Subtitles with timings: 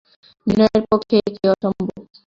[0.47, 1.87] বিনয়ের পক্ষে এ কি অসম্ভব?